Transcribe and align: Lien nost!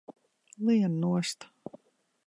Lien 0.69 0.95
nost! 1.03 1.39